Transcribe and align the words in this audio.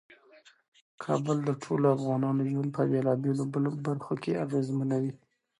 کابل 1.03 1.37
د 1.45 1.49
ټولو 1.63 1.85
افغانانو 1.97 2.41
ژوند 2.51 2.69
په 2.75 2.81
بیلابیلو 2.91 3.43
برخو 3.85 4.13
کې 4.23 4.39
اغیزمنوي. 4.45 5.13